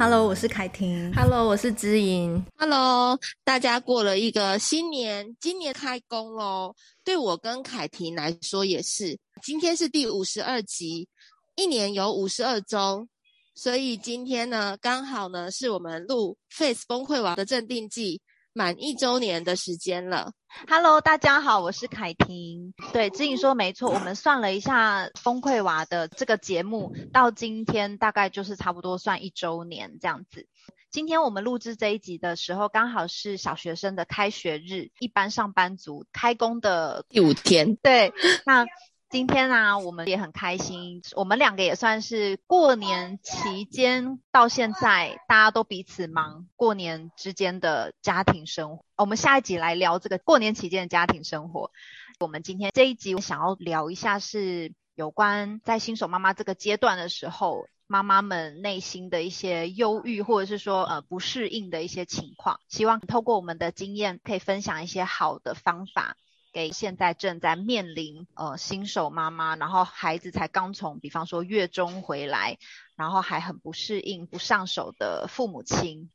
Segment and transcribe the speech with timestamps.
[0.00, 1.12] Hello，我是凯婷。
[1.12, 2.42] Hello，我是知莹。
[2.56, 6.74] Hello，大家过了一个新年，今年开工喽。
[7.04, 11.06] 对我跟凯婷来说也是，今天是第五十二集，
[11.54, 13.06] 一年有五十二周，
[13.54, 18.16] 所以今天呢，刚好呢是我们录《Face 崩溃王的镇定剂》
[18.52, 20.32] 满一周年的时间了。
[20.68, 22.74] Hello，大家好，我是凯婷。
[22.92, 30.48] 对，知颖说没错，我们算了一下《崩溃娃》的这个节目到今天大概就是差不多算一周年这样子。
[30.90, 37.76] 今天我们录制这一集的时候，刚好是小学生的开学日，一般上班族开工的第五天。
[37.76, 38.12] 对，
[38.44, 38.66] 那。
[39.10, 41.02] 今天呢、我们也很开心。
[41.16, 48.84] 我们两个也算是过年期间到现在，大家都彼此忙过年之间的家庭生活。
[48.96, 51.72] 我们下一集来聊这个过年期间的家庭生活。
[52.20, 62.60] 我们今天这一集想要聊一下，是有关在新手妈妈这个阶段的时候，妈妈们内心的一些忧郁，或者是说呃不适应的一些情况。
[62.68, 66.16] 希望透过我们的经验，可以分享一些好的方法。
[66.52, 72.58] 给现在正在面临呃新手妈妈，然后孩子才刚从比方说月中回来，
[72.96, 76.10] 然后还很不适应、不上手的父母亲，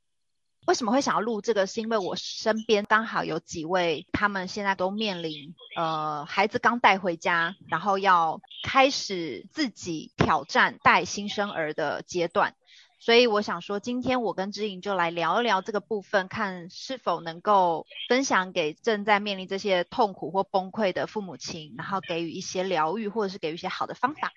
[0.67, 1.67] 为什么会想要录这个？
[1.67, 12.55] 是因为我身边刚好有几位，他们现在都面临呃孩子刚带回家，然后要开始自己挑战带新生儿的阶段。
[12.99, 24.31] 所以我想说，今天我跟知莹就来聊一聊这个部分，看是否能够分享给正在面临这些痛苦或崩溃的父母亲，然后给予一些疗愈，或者是给予一些好的方法。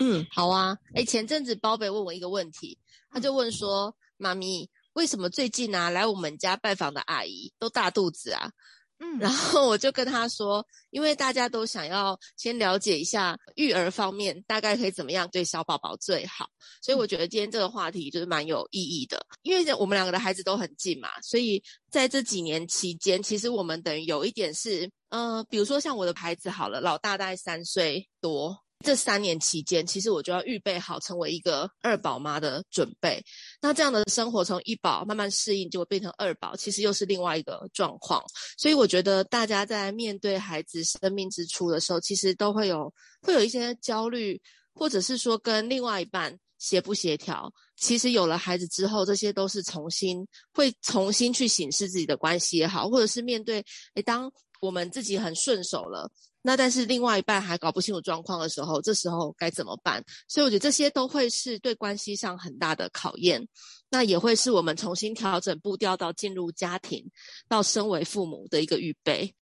[0.00, 0.78] 嗯，好啊。
[0.94, 2.78] 诶，前阵子包贝问我一个问题，
[3.10, 8.50] 他就问说：“妈咪，为什么最近啊来我们家拜访的阿姨都大肚子啊？”
[8.98, 16.48] 嗯，然后我就跟他说，因为大家都想要先了解一下育儿方面大概可以怎么样对小宝宝最好，
[16.80, 19.24] 所以我觉得今天这个话题就是蛮有意义的。
[19.42, 28.63] 因为我们两个的孩子都很近嘛，所以在这几年期间，其实我们等于有一点是，呃，比如说像我的孩子好了，老大大概三岁多。
[28.84, 33.24] 这三年期间，其实我就要预备好成为一个二宝妈的准备。
[33.62, 38.22] 那这样的生活从一宝慢慢适应，就会变成二宝，其实又是另外一个状况。
[38.58, 44.38] 所以我觉得大家在面对孩子生命之初的时候，其实都会有会有一些焦虑，
[44.74, 47.50] 或者是说跟另外一半协不协调。
[47.76, 53.64] 其实有了孩子之后，这些都是重新会重新去审视自己的关系也好，或者是面对，
[53.94, 54.30] 诶，当
[54.60, 56.10] 我们自己很顺手了。
[56.46, 60.04] 那但是另外一半还搞不清楚状况的时候，这时候该怎么办？
[60.28, 63.48] 所以我觉得这些都会是对关系上很大的考验，
[63.88, 67.10] 那也会是我们重新调整步调到进入家庭，
[67.48, 69.34] 到身为父母的一个预备。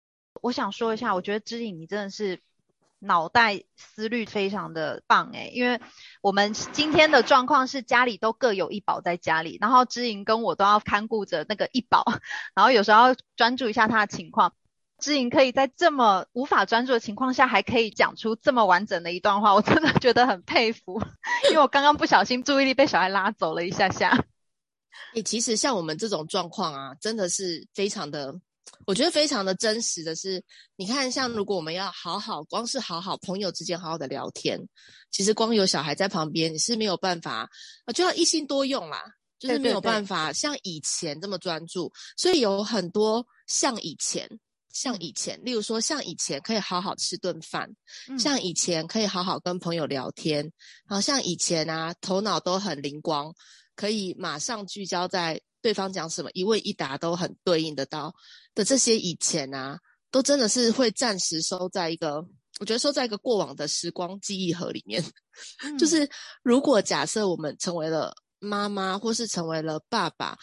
[0.41, 2.40] 我想说一下，我觉得知莹你真的是
[3.00, 5.81] 脑袋思虑非常的棒诶，因为
[6.22, 12.06] 我们今天的状况是家里都各有一宝在家里，然后知莹跟我都要看顾着那个一宝，
[12.53, 14.53] 然后有时候要专注一下他的情况。
[15.01, 21.01] 知莹可以在这么无法专注的情况下，还可以讲出这么完整的一段话，我真的觉得很佩服。
[21.50, 24.11] 因为我刚刚不小心注意力被小孩拉走了一下下。
[25.13, 28.34] 诶、欸，其实像我们这种状况啊，真的是非常的，
[28.85, 30.41] 我觉得非常的真实的是，
[30.75, 34.59] 你看，像如果我们要好好，光是好好朋友之间好好的聊天，
[35.09, 37.50] 其实光有小孩在旁边，你是没有办法，
[37.94, 39.03] 就要一心多用啦，
[39.40, 41.91] 就是没有办法像以前这么专注。
[42.16, 44.29] 所以有很多像以前。
[44.74, 47.70] 像以前，例如说，像以前可以好好吃顿饭，
[48.09, 50.52] 嗯，像以前可以好好跟朋友聊天，
[50.88, 53.34] 然后像以前啊，头脑都很灵光，
[53.76, 58.14] 可以马上聚焦在对方讲什么，一问一答都很对应得到
[58.56, 62.26] 的这些以前啊，都真的是会暂时收在一个，
[62.59, 65.03] 我觉得收在一个过往的时光记忆盒里面。
[65.64, 66.09] 嗯， 就是
[66.44, 70.38] 如果假设我们成为了妈妈，或是成为了爸爸。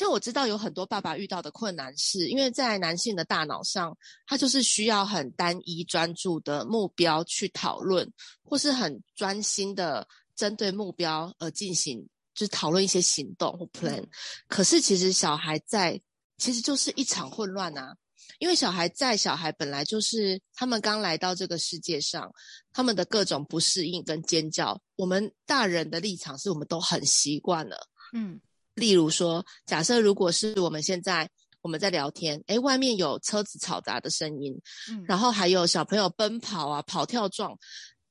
[0.00, 3.94] 像我知道有很多爸爸遇到的困难是，因为在男性的大脑上，
[4.26, 8.10] 他就是需要很单一专注的目标去讨论，
[8.42, 12.00] 或是很专心的针对目标而进行，
[12.32, 14.02] 就是讨论一些行动或 plan。
[14.48, 16.00] 可是其实小孩在，
[16.38, 17.94] 其实就是一场混乱啊，
[18.38, 22.32] 因为小孩在，小孩本来就是他们刚来到这个世界上，
[22.72, 28.40] 他们的各种不适应跟尖叫，我们大人的立场是我们都很习惯了，嗯。
[28.80, 31.28] 例如说，假设如果是我们现在
[31.60, 34.58] 我们在聊天，诶，外面有车子嘈杂的声音，
[34.90, 37.54] 嗯，然后还有小朋友奔跑啊、跑跳撞，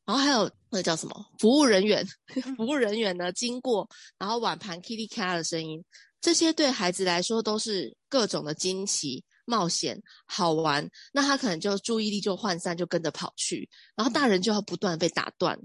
[0.05, 2.05] 然后还有那叫什么服务人员，
[2.55, 3.89] 服务人员呢经过，
[4.19, 5.83] 然后碗盘噼里咔啦的声音，
[6.21, 15.59] 这些对孩子来说都是各种的惊奇、冒险、好玩，那他可能就注意力就涣散，就跟着跑去，然后大人就要不断被打断。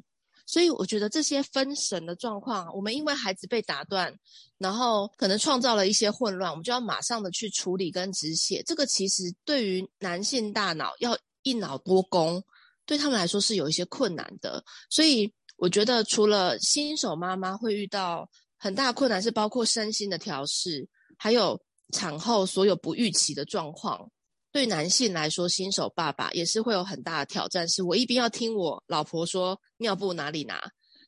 [0.55, 4.17] 所以我觉得这些分神的状况，我们因为孩子被打断，
[4.56, 8.62] 然后可能创造了一些混乱，我们就要马上的去处理跟止血。
[8.65, 12.41] 这个其实对于男性大脑要一脑多工，
[12.87, 14.62] 对他们来说是有一些困难的。
[14.91, 21.61] 所以我觉得除了新手妈妈会遇到很大困难，是包括身心的调试，还有
[21.93, 24.09] 产后所有不预期的状况。
[24.55, 27.69] 对男性来说，新手爸爸也是会有很大的挑战。
[27.69, 30.62] 是我一边要听我老婆说尿布哪里拿，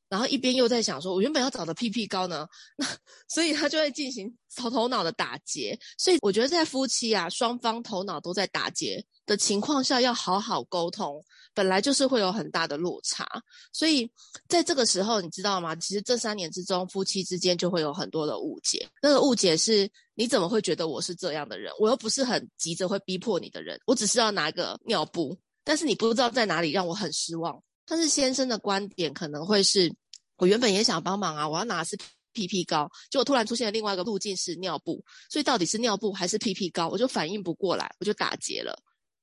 [0.09, 2.87] 然后一边又在想说，我原本要找的屁屁膏呢， 那
[3.29, 5.79] 所以他就会进行头头脑的打结。
[5.99, 11.23] 所以我觉得在夫妻啊，双方头脑都在打结的情况下，要好好沟通，
[11.55, 13.27] 本来就是会有很大的落差。
[13.73, 14.11] 所以
[14.49, 15.75] 在这个时候，你知道吗？
[15.77, 18.89] 其实这三年之中，夫妻之间就会有很多的误解。
[19.03, 19.89] 那个误解是。
[20.19, 21.71] 你怎么会觉得我是这样的人？
[21.79, 27.63] 我又不是很急着会逼迫你的人，我只是要拿个尿布，但是你不知道在哪里，让我很失望。
[27.87, 29.95] 但是先生的观点可能会是，
[30.37, 31.97] 我原本也想帮忙啊，我要拿的是
[32.33, 38.77] 屁屁膏，结果突然出现了另外一个路径是尿布，所以到底是尿布还是屁屁膏，我就反应不过来，我就打结了。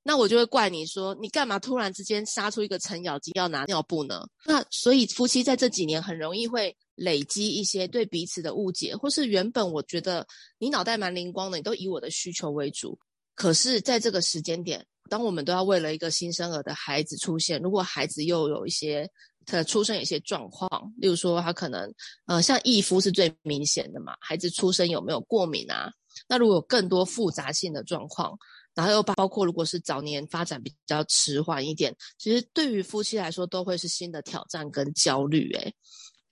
[0.06, 4.28] 那我就会怪你说，你干嘛突然之间杀出一个程咬金要拿尿布呢？
[4.46, 6.76] 那所以夫妻在这几年很容易会。
[6.96, 10.28] 累积一些对彼此的误解，或是原本我觉得
[10.60, 12.96] 你脑袋蛮灵光的，你都以我的需求为主。
[13.34, 19.08] 可是，在这个时间点，当我们都要为了一个新生儿的孩子出现，如果孩子又有一些
[19.46, 21.94] 他出生有一些状况，例如说他可能
[22.26, 25.92] 呃像易肤是最明显的嘛，孩子出生有没有过敏啊？
[26.28, 28.36] 那如果有更多复杂性的状况，
[28.74, 35.76] 然后又包括如果是早年发展比较迟缓一点，其实对于夫妻来说都会是新的挑战跟焦虑诶。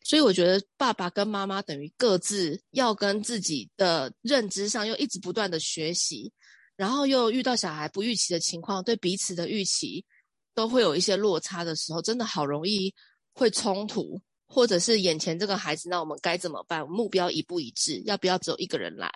[0.04, 6.34] 所以我觉得爸爸跟妈妈等于各自要跟自己的认知上又一直不断的学习，
[6.81, 10.04] 然后又遇到小孩不预期的情况，对彼此的预期
[10.56, 12.92] 都会有一些落差的时候，真的好容易
[13.33, 16.83] 会冲突，或者是眼前这个孩子，那我们该怎么办？
[16.88, 19.12] 目标一不一致，要不要只有一个人来？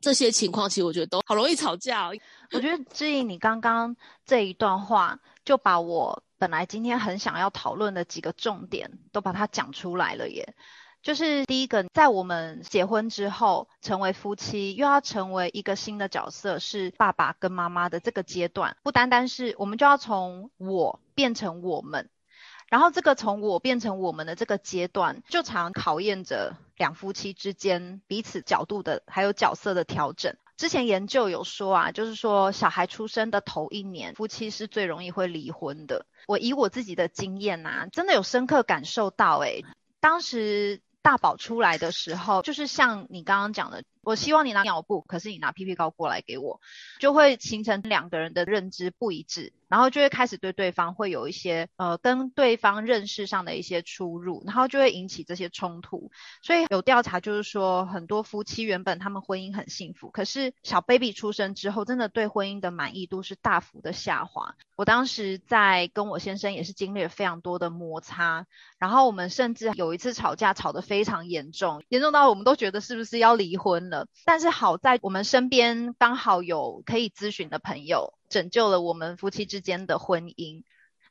[0.00, 2.06] 这些情况其实我觉得都好容易吵架。
[2.52, 6.22] 我觉得志颖，你刚刚这一段话就把我。
[6.38, 10.54] 本来今天很想要讨论的几个重点，都把它讲出来了耶。
[11.02, 22.10] 就是第一个，在我们结婚之后，成为夫妻，又要成为一个新的角色，是爸爸跟妈妈的这个阶段，不单单是我们就要从我变成我们，
[22.68, 30.36] 然后这个从我变成我们的这个阶段，就常考验着两夫妻之间彼此角度的还有角色的调整。
[30.58, 36.04] 之前研究有说啊，就是说小孩出生的头一年，夫妻是最容易会离婚的。
[36.26, 39.64] 我以我自己的经验呐，真的有深刻感受到，诶，
[40.00, 43.82] 当时大宝出来的时候，就是像你刚刚讲的。
[44.02, 46.60] 我希望你拿尿布，可是你拿屁屁膏过来给我，
[46.98, 56.10] 就会形成两个人的认知不一致，然后就会开始对对方会有一些呃跟对方认识上的一些出入，然后就会引起这些冲突。
[56.42, 64.54] 所以有调查就是说，很多夫妻原本他们婚姻很幸福，可是小 baby 出生之后，真的对婚姻的满意度是大幅的下滑。
[64.76, 68.46] 我当时在跟我先生也是经历了非常多的摩擦，
[68.78, 73.89] 然后我们甚至有一次吵架吵得非常严重，严重到我们都觉得是不是要离婚。
[74.24, 80.62] 但是好在我们身边刚好有可以咨询的朋友，拯救了我们夫妻之间的婚姻。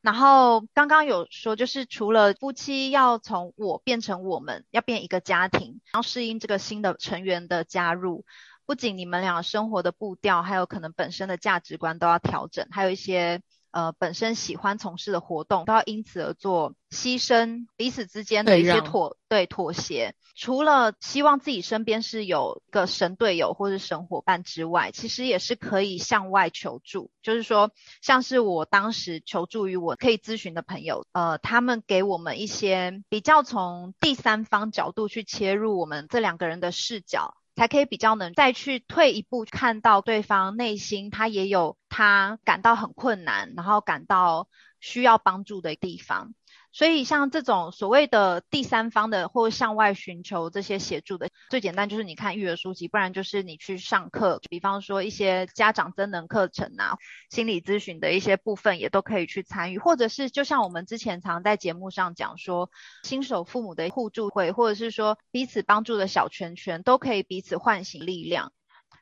[0.02, 8.26] 然后刚刚有说，就是除了夫妻要从我变成我们，要变一个家庭，要适应这个新的成员的加入，
[8.66, 13.42] 不仅你们俩生活的步调，还有可能本身的价值观都要调整，还有一些。
[13.72, 20.16] 呃，本身喜欢从事的活动都要因此而做牺牲，彼此之间的一些妥对，对妥协。
[20.36, 27.12] 除了希望自己身边是有个神队友或者神伙伴之外，其实也是可以向外求助。
[27.22, 27.72] 就是说，
[28.02, 37.36] 像是我当时求助于我可以咨询的朋友，呃，他们给我们一些比较从第三方角度去切入我们这两个人的视角。
[37.60, 44.48] 才可以比较能再去退一步，看到对方内心他也有他感到很困难，然后感到
[44.80, 46.34] 需要帮助的地方。
[46.72, 56.98] 所以像这种所谓的第三方的或向外寻求这些协助的，最简单就是你看育儿书籍，不然就是你去上课，比方说一些家长增能课程啊，
[57.30, 62.70] 心理咨询的一些部分也都可以去参与，或者是就像我们之前常在节目上讲说，
[63.04, 68.54] 新手父母的互助会，或者是说彼此帮助的小圈圈，都可以彼此唤醒力量。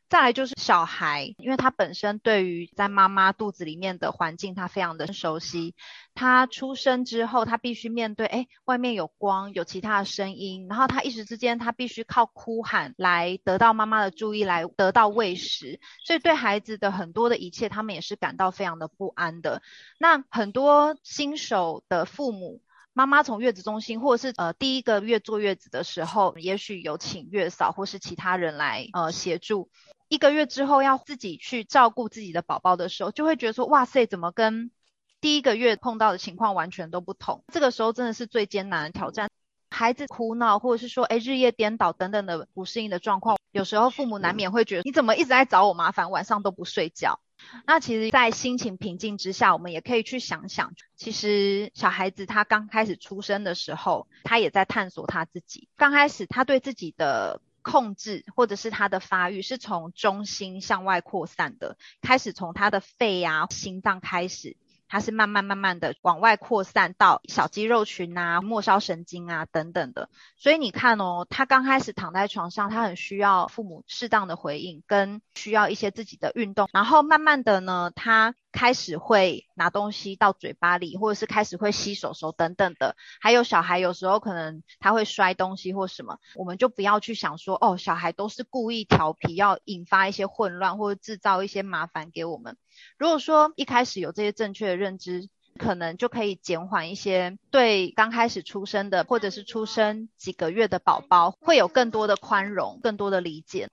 [0.09, 5.75] 再来就是小孩，因为他本身对于在妈妈肚子里面的环境，他非常的熟悉。
[6.13, 15.81] 他出生之后，他必须面对，哎，外面有光，有其他的声音，然后他一时之间，他必须靠哭喊来得到妈妈的注意，来得到喂食。
[16.05, 19.61] 所以对孩子的很多的一切，他们也是感到非常的不安的。
[19.99, 22.61] 那很多新手的父母。
[22.93, 29.69] 妈妈从月子中心，或者是呃第一个月坐月子的时候，也许有请月嫂或是其他人来呃协助。
[30.09, 34.71] 一个月之后要自己去照顾自己的宝宝的时候，就会觉得说，哇塞，怎么跟
[35.19, 37.43] 第一个月碰到的情况完全都不同？
[37.51, 39.29] 这个时候真的是最艰难的挑战。
[39.69, 47.19] 孩子哭闹，或者是说，哎，日夜颠倒等等的不适应的状况，有时候父母难免会觉得，你怎么一直在找我麻烦，晚上都不睡觉。
[47.65, 55.67] 那其实，在心情平静之下，我们也可以去想想，其实小孩子他刚开始出生的时候，他也在探索他自己。
[55.75, 64.55] 刚开始，他对自己的控制，或者是他的发育，是从中心向外扩散的，开始从他的肺呀、啊、心脏开始。
[64.89, 92.57] 它是慢慢慢慢的往外扩散到小肌肉群啊、末梢神经啊等等的，所以你看哦，他刚开始躺在床上，他很需要父母适当的回应，跟需要一些自己的运动，然后慢慢的呢，他开始会拿东西到嘴巴里，或者是开始会吸手手等等的，还有小孩有时候可能他会摔东西或什么，我们就不要去想说哦，小孩都是故意调皮，要引发一些混乱或者制造一些麻烦给我们。
[92.97, 103.69] 如果说一开始有这些正确的认知，可能就可以减缓一些对刚开始出生的或者是出生几个月的宝宝会有更多的宽容、更多的理解。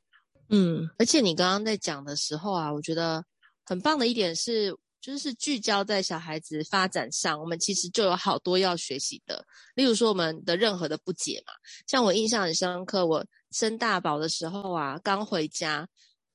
[0.50, 3.24] 嗯，而且你刚刚在讲的时候啊，我觉得
[3.64, 9.44] 很棒的一点是，就是聚焦在小孩子发展上，我们其实就有好多要学习的。
[9.74, 11.52] 例如说，我们的任何的不解嘛，
[11.86, 15.88] 像我印象很深刻，我生大宝的时候啊，刚回家。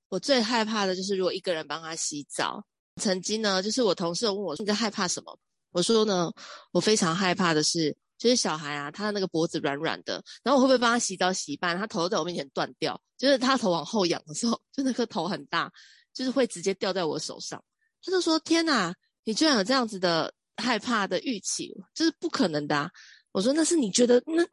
[0.09, 2.65] 我最害怕的就是如果一个人帮他洗澡。
[2.99, 5.37] 曾经呢，就是我同事问我，你在害怕什么？
[5.71, 6.31] 我说呢，
[6.71, 15.71] 我非常害怕的是，就是小孩啊，他的那个脖子软软的，然后我会不会帮他洗澡洗一半，他头在我面前断掉，就是他头往后仰的时候， 就那颗头很大，
[16.19, 17.63] 就是会直接掉在我手上。
[18.03, 22.91] 他就说：“天哪，你居然有这样子的害怕的预期，这是不可能的啊。”
[23.31, 24.21] 我说：“那是你觉得……
[24.25, 24.43] 那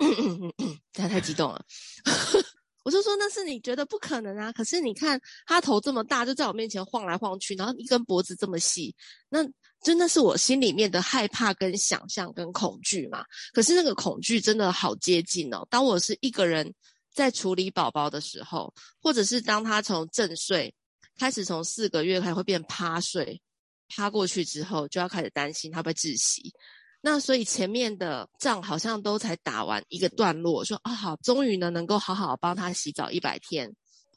[0.94, 1.64] 他太激动了。
[2.86, 8.94] ”我就说那是你觉得不可能啊，可是你看他头这么大，就在我面前晃来晃去，然后一根脖子这么细，
[9.28, 9.44] 那
[9.82, 13.24] 真的是我心里面的害怕跟想象跟恐惧嘛。
[13.52, 15.66] 可是那个恐惧真的好接近哦。
[15.68, 16.72] 当我是一个人
[17.12, 20.72] 在处理宝宝的时候，或者是当他从正睡
[21.18, 23.40] 开始，从四个月开始会变趴睡，
[23.88, 26.52] 趴过去之后，就要开始担心他会窒息。
[27.00, 33.72] 那所以前面的仗好像都才打完一个段落，说啊好，终于呢能够好好帮他洗澡一百天。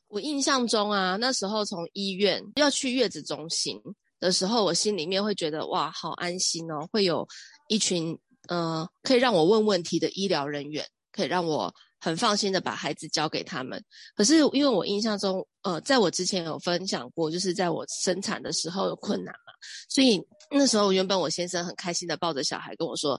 [0.07, 3.79] 我印象中啊，那时候从医院要去月子中心
[4.19, 7.27] 的时候，我心里面会觉得哇，好安心哦，会有
[7.67, 13.83] 一群呃可以让我问问题的医疗人员，可以让我很放心的把孩子交给他们。
[14.15, 19.53] 可是因为我印象中，呃，在我之前有分享过，就是在我生产的时候有困难嘛，
[19.89, 20.19] 所以。
[20.51, 23.15] 那时候原本我先生很开心的抱着小孩跟我说：“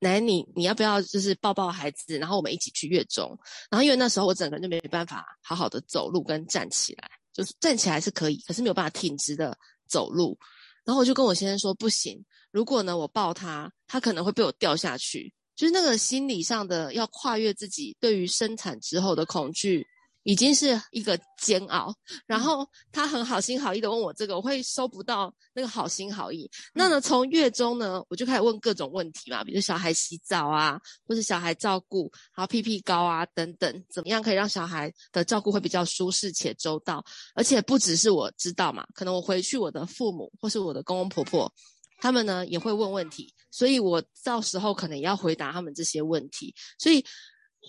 [0.00, 3.26] 奶奶，你你要不要就是抱抱孩子，然后我们一起去月中？”
[3.72, 9.56] 然后因为那时候我整个人就没办法好好的走路跟站起来，就是站起来是可以，可是没有办法挺直的
[9.88, 10.38] 走路。
[10.84, 19.86] 然后我就跟我先生说：“不行，如果呢我抱他，他可能会被我掉下去。”就是那个心理上的要跨越自己对于生产之后的恐惧。
[20.26, 21.94] 已经是一个煎熬，
[22.24, 26.50] 然后他很好心好意的问我这个，我会收不到那个好心好意。
[26.72, 37.04] 那呢，从月中呢，我就开始问各种问题嘛，比如小孩洗澡啊，或是小孩照顾，然后屁屁膏啊等等，怎么样可以让小孩的照顾会比较舒适且周到？
[37.34, 41.52] 而且不只是我知道嘛，可能我回去我的父母或是我的公公婆婆，
[41.98, 47.04] 他们呢也会问问题，所以我到时候可能也要回答他们这些问题，所以。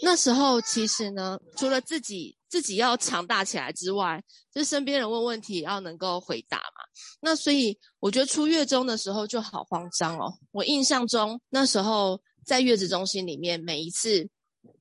[0.02, 4.22] 那时候其实呢，除了自己自己要强大起来之外，
[4.54, 6.84] 就是身边人问问题也要能够回答嘛。
[7.22, 10.38] 那所以我觉得出月中的时候就好慌张哦。
[10.52, 14.28] 我印象中那时候在月子中心里面，每一次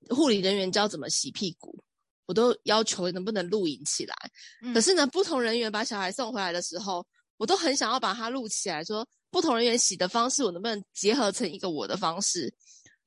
[0.08, 1.78] 护理人员教怎么洗屁股，
[2.26, 4.16] 我都要求能不能录影起来。
[4.74, 12.54] 可是呢，不同人员把小孩送回来的时候，我都很想要把它录起来，说不同人员洗的方式，我能不能结合成一个我的方式。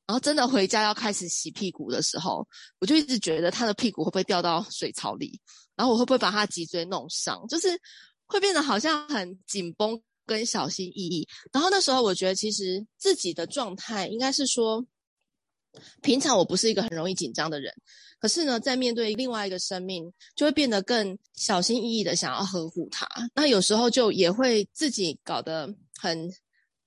[0.06, 2.46] 然后真的回家要开始洗屁股的时候，
[2.80, 5.40] 我就一直觉得他的屁股会不会掉到水槽里，
[5.78, 7.70] 然后我会不会把他脊椎弄伤，就是
[8.26, 11.26] 会变得好像很紧绷跟小心翼翼。
[11.54, 14.86] 然后那时候我觉得其实自己的状态应该是说，
[16.02, 17.74] 平常我不是一个很容易紧张的人，
[18.20, 23.06] 可是呢，在面对另外一个生命，就会变得更小心翼翼的想要呵护他。
[23.36, 25.68] 那有时候就也会自己搞得
[25.98, 26.32] 很，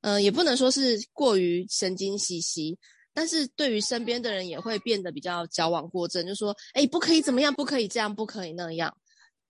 [0.02, 2.78] 嗯、也不能说是过于神经兮兮。
[3.12, 8.96] 但是对于身边的人也会变得比较矫枉过正，就说：“哎，不可以怎么样，不可以这样，不可以那样。”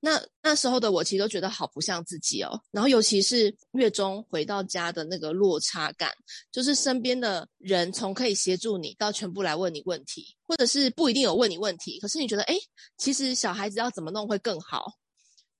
[0.02, 2.58] 那那时候的我其实都觉得好不像自己哦。
[2.70, 6.10] 然后尤其是月中回到家的那个落差感，
[6.50, 12.58] 就是身边的人从可以协助你到全部来问你问题，或者是不一定有问你问题，可是你觉得诶，
[12.96, 14.90] 其实小孩子要怎么弄会更好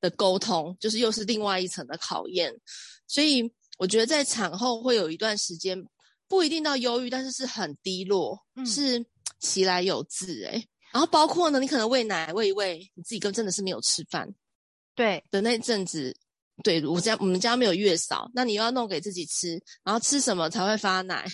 [0.00, 2.50] 的沟通，就是又是另外一层的考验。
[3.06, 3.42] 所以
[3.80, 5.82] 我觉得在产后会有一段时间
[6.28, 9.02] 不一定到忧郁，但是是很低落，嗯、是
[9.38, 10.68] 其来有自诶。
[10.92, 14.28] 然后包括呢，你可能喂奶喂一喂，你自己跟真的是没有吃饭，
[14.94, 16.14] 对的那阵子，
[16.62, 21.26] 对我家我们家没有月嫂，那你又要弄给自己吃，然后吃什么才会发奶？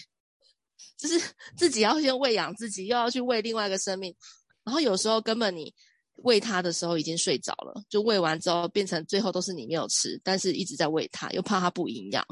[0.97, 1.21] 就是
[1.57, 4.15] 自己要先喂养自己，又要去喂另外一个生命，
[4.63, 5.75] 然后有时候根本你
[6.17, 12.25] 喂他的时候已经睡着了，就喂完之后变成最后都是你没有吃，但是一直在喂他，又怕他不营养，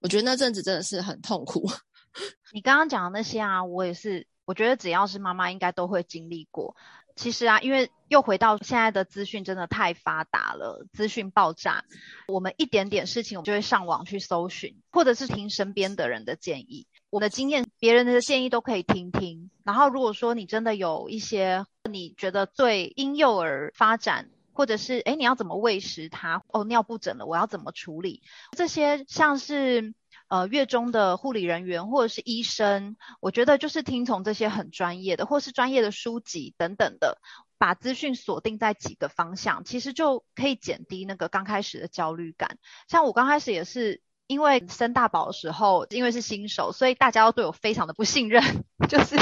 [0.00, 1.68] 我觉得那阵子真的是很痛苦。
[2.52, 4.26] 你刚刚讲的那些啊，我也是。
[4.46, 6.74] 我觉得只要是妈妈，应该都会经历过。
[7.14, 11.84] 其实啊，因为又回到现在的资讯真的太发达了，资讯爆炸，
[12.26, 16.88] 我们一点点事情，我们就会上网去搜寻，或者是听身边的人的建议。
[17.10, 19.52] 我的经验，别人的建议都可以听听。
[19.62, 26.42] 然后，如果说你真的有一些你觉得对婴幼儿发展，或者是诶，你要怎么喂食他？
[26.48, 28.22] 哦，尿布疹了，我要怎么处理？
[28.56, 29.94] 这些像是。
[30.28, 37.18] 呃，月中的护理人员或者是医生，我觉得就是听从这些很专业的，或是专业的书籍等等的，
[37.58, 42.58] 把资讯锁定在几个方向，其实就可以减低那个刚开始的焦虑感。
[42.86, 48.40] 像我刚开始也是因为生大宝的时候，因为是新手，所以大家都对我非常的不信任，
[48.88, 49.16] 就是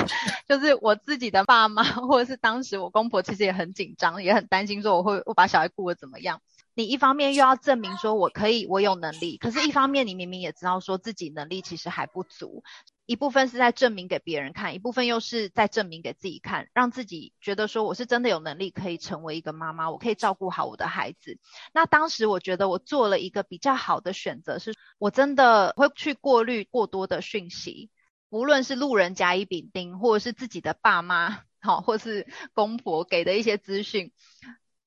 [0.47, 6.43] 就是我自己的爸妈，或者是当时我公婆，其实也很紧张，也很担心说我会我把小孩顾得怎么样。
[6.75, 12.63] 你一方面又要证明说我可以，我有能力，可是一方面你明明也知道说自己能力其实还不足，
[13.09, 21.39] 一部分是在证明给别人看，一部分又是在证明给自己看，让自己觉得说我是真的有能力可以成为一个妈妈，我可以照顾好我的孩子。
[21.73, 27.89] 那当时我觉得我做了一个比较好的选择，是我真的会去过滤过多的讯息，
[28.29, 34.13] 无论是路人甲乙丙丁，或者是自己的爸妈，好，或是公婆给的一些资讯。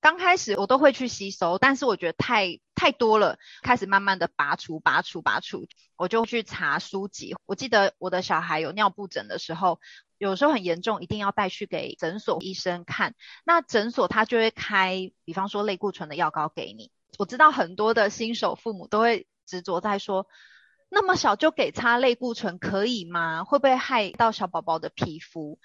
[0.02, 7.36] 刚开始我都会去吸收，但是我觉得太太多了，开始慢慢的拔除、拔除、拔除，我就去查书籍。
[7.46, 9.80] 我记得我的小孩有尿布疹的时候，
[10.18, 13.14] 有时候很严重，一定要带去给诊所医生看。
[13.46, 16.90] 那诊所他就会开，比方说类固醇的药膏给你。
[17.20, 20.26] 我知道很多的新手父母都会执着在说，
[20.90, 23.44] 那么小就给擦类固醇可以吗？
[23.44, 25.60] 会不会害到小宝宝的皮肤？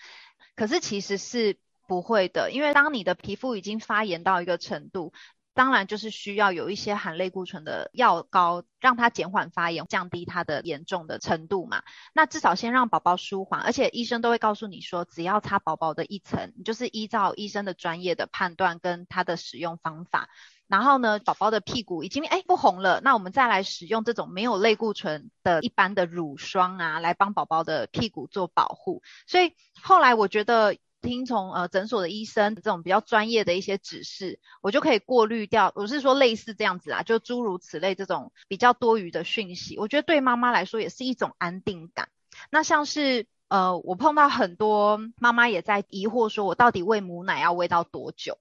[0.54, 1.56] 可是其实是。
[1.86, 5.12] 不会的，因为当你的皮肤已经发炎到一个程度，
[5.54, 11.82] 当然就是需要有一些含类固醇的药膏，让它减缓发炎，降低它的严重的程度嘛。
[12.12, 20.28] 那至少先让宝宝舒缓，而且医生都会告诉你说，只要擦宝宝的一层，你就是依照医生的专业的判断跟它的使用方法。
[20.66, 29.02] 然后呢，宝宝的屁股已经诶不红了，那我们再来使用这种没有类固醇的一般的乳霜啊，来帮宝宝的屁股做保护。
[29.26, 30.76] 所以后来我觉得。
[31.06, 35.72] 听从呃诊所的医生这种比较专业的一些指示，我就可以过滤掉。
[35.74, 42.08] 我是说类似这样子啊，就诸如此类这种比较多余的讯息，我觉得对妈妈来说也是一种安定感。
[42.50, 48.38] 那像是呃，我碰到很多妈妈也在疑惑，说我到底喂母奶要喂到多久？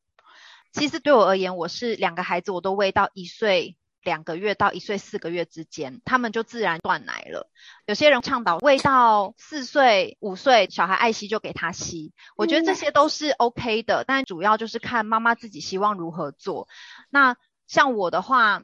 [0.73, 3.77] 其实对我而言，我是两个孩子我都喂到一岁。
[4.05, 7.49] 两个月到一岁四个月之间，他们就自然断奶了。
[7.87, 12.13] 有些人倡导喂到四岁、五岁，小孩爱吸就给他吸。
[12.37, 16.67] 我觉得这些都是 OK 的，但主要就是看妈妈自己希望如何做。
[17.09, 18.61] 那像我的话，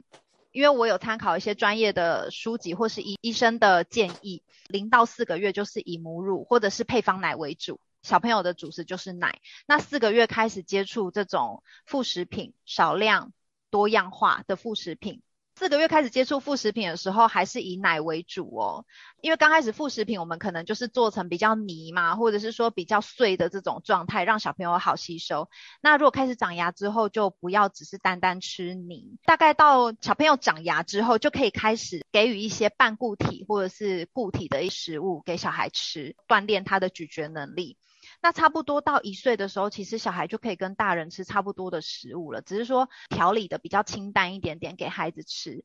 [0.52, 9.40] 因为我有参考一些专业的书籍或是医医生的建议，零到四个月就是以母乳或者是配方奶为主，小朋友的主食就是奶。
[9.66, 13.32] 那四个月开始接触这种副食品，少量
[13.70, 15.20] 多样化的副食品。
[15.54, 18.84] 四个月开始接触副食品的时候，还是以奶为主哦。
[19.20, 25.48] 因为刚开始副食品，我们可能就是做成比较泥嘛，或者是说比较碎的这种状态，让小朋友好吸收。
[25.80, 29.18] 那如果开始长牙之后，就不要只是单单吃泥。
[29.24, 37.76] 大概到小朋友长牙之后，就可以开始给予一些半固体或者是固体的食物给小孩吃，锻炼他的咀嚼能力。
[38.22, 45.64] 那差不多到一岁的时候，其实小孩就可以跟大人吃差不多的食物了，只是说调理的比较清淡一点点给孩子吃。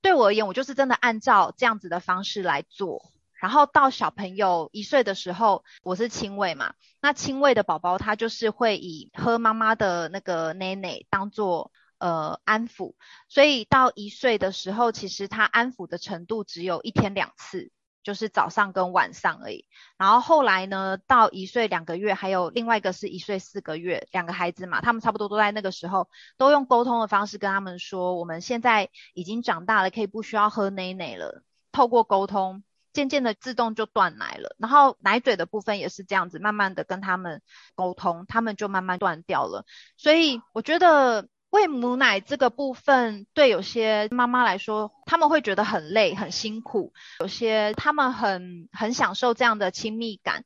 [0.00, 3.12] 对我而言，我就是真的按照这样子的方式来做。
[3.34, 12.94] 然后到小朋友一岁的时候，我是亲喂嘛，那亲喂的宝宝他就是会以喝妈妈的那个奶奶当做呃安抚，
[13.28, 17.70] 所以到一岁的时候，其实他安抚的程度只有一天两次。
[18.02, 19.66] 就是早上跟晚上而已。
[19.96, 31.42] 然后后来呢，到一岁两个月，还有另外一个是一岁四个月，两个孩子嘛，他们差不多都在那个时候，都用沟通的方式跟他们说，我们现在已经长大了，可以不需要喝奶奶了。
[31.70, 34.56] 透过沟通，渐渐的自动就断奶了。
[34.58, 37.42] 然后奶嘴的部分也是这样子，慢慢的跟他们
[37.74, 39.64] 沟通，他们就慢慢断掉了。
[39.96, 41.28] 所以我觉得。
[41.52, 50.44] 喂母奶这个部分，对有些妈妈来说，他们会觉得很累、很辛苦；有些他们很很享受这样的亲密感。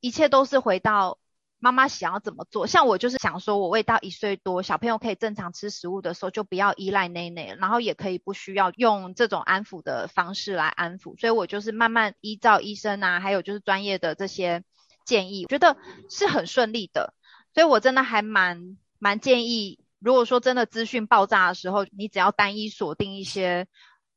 [0.00, 1.18] 一切都是回到
[1.58, 2.66] 妈妈想要怎么做。
[2.66, 11.18] 像我就是想说，我喂到一岁多，小朋友可以正常吃食物的时候，就不要依赖奶奶，然后也可以不需要用这种安抚的方式来安抚。
[11.18, 14.62] 所以我就是慢慢依照医生啊，还有就是专业的这些
[15.06, 15.78] 建议，我觉得
[16.10, 17.14] 是很顺利的。
[17.54, 19.78] 所以我真的还蛮蛮建议。
[20.02, 23.68] 如果说真的资讯爆炸的时候，你只要单一锁定一些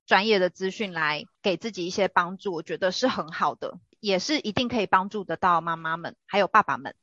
[0.07, 6.95] 专业的资讯来给自己一些帮助，我觉得是很好的，也是一定可以帮助得到妈妈们还有爸爸们。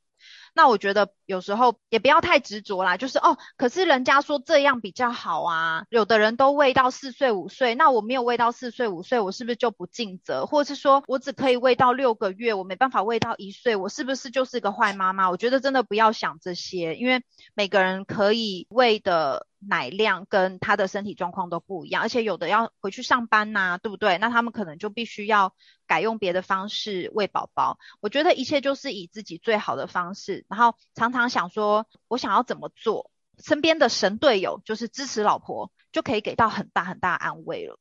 [0.54, 5.84] 那我觉得有时候也不要太执着啦，就是哦，可是人家说这样比较好啊。
[5.88, 10.46] 有的人都喂到四岁五岁，那我没有喂到四岁五岁，我是不是就不尽责？
[10.46, 15.30] 或者是说我只可以喂到六个月，我没办法喂到一岁，我是不是就是个坏妈妈？
[15.30, 19.46] 我觉得真的不要想这些，因为每个人可以喂的。
[19.68, 24.18] 奶量跟他的身体状况都不一样，而且有的要回去上班呐、啊，对不对？
[24.18, 25.54] 那他们可能就必须要
[25.86, 27.78] 改用别的方式喂宝宝。
[28.00, 37.78] 我觉得一切就是以自己最好的方式，然后常常想说，我想要怎么做，身边的神队友就是支持老婆，就可以给到很大很大安慰了。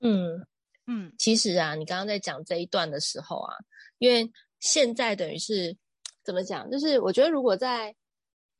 [0.00, 0.46] 嗯
[0.86, 3.54] 嗯，其实啊，你刚刚在讲这一段的时候啊，
[3.98, 5.76] 因为现在等于是
[6.24, 7.94] 怎么讲，就是我觉得如果在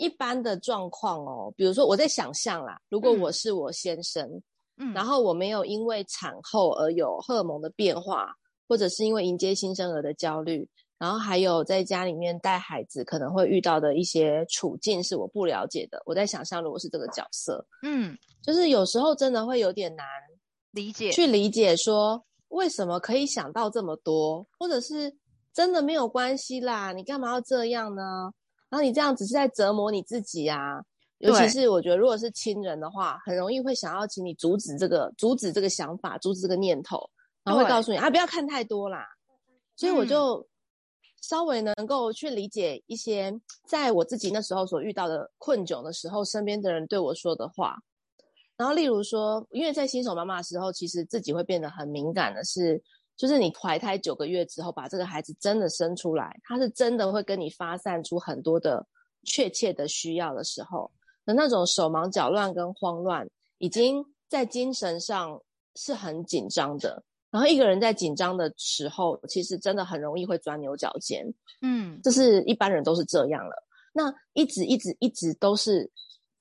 [0.02, 4.28] 一般的状况哦，比如说我在想象啦，如果我是我先生，
[4.78, 8.34] 嗯，然后我没有因为产后而有荷尔蒙的变化，
[8.68, 16.02] 或者是因为迎接新生儿的焦虑，然后还有在家里面带孩子可能会遇到的一些处境是我不了解的。
[16.04, 20.04] 我在想象，如果是这个角色，嗯，就是有时候真的会有点难
[20.72, 25.14] 理解，去理解说为什么可以想到这么多，或者是
[25.52, 28.32] 真的没有关系啦，你干嘛要这样呢？
[28.72, 30.82] 然后你这样只是在折磨你自己啊！
[31.18, 36.98] 尤其是我觉得，如果是亲人的话，很容易会想要请你阻止这个、阻止这个想法、阻止这个念头，
[37.44, 39.06] 然后会告诉你啊，不要看太多啦。
[39.76, 40.48] 所以我就
[41.20, 43.30] 稍微能够去理解一些，
[43.68, 47.76] 在我自己那时候所遇到的困窘的时候，身边的人对我说的话。
[48.56, 52.82] 然后例如说，因为在新手妈妈的时候，其实自己会变得很敏感的是。
[53.22, 58.84] 就是你怀胎九个月之后，把这个孩子真的生出来，他是真的会跟你发散出很多的
[59.22, 60.90] 确切的需要的时候，
[61.24, 63.24] 那那种手忙脚乱跟慌乱，
[63.58, 65.40] 已经在精神上
[65.76, 67.00] 是很紧张的。
[67.30, 71.24] 然后一个人在紧张的时候，其实真的很容易会钻牛角尖。
[71.60, 73.54] 嗯，这是一般人都是这样了。
[73.92, 75.88] 那一直一直一直都是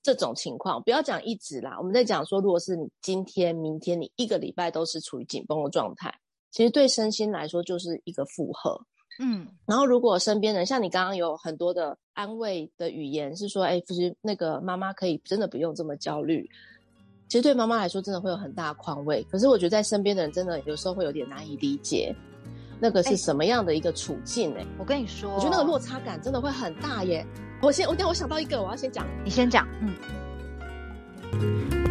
[0.01, 6.11] 这种情况，不要讲一直啦，我们在讲说，如果是你今天、明天，你一个礼拜都是处于紧绷的状态。
[6.51, 8.79] 其实对身心来说就是一个负荷，
[9.19, 9.47] 嗯。
[9.65, 16.47] 然后如果身边人像你刚刚有很多的安慰的语言，是说，哎，其实那个妈妈可以真的不用这么焦虑。
[17.29, 19.25] 其实对妈妈来说真的会有很大的宽慰。
[19.31, 22.13] 可是我觉得在身边的人真的有时候会有点难以理解，
[22.77, 24.53] 那个是什么样的一个处境？
[24.55, 27.25] 哎，我跟你说，我觉得那个落差感真的会很大耶。
[27.61, 31.90] 我先，我等下我想到一个，我要先讲，你先讲，嗯。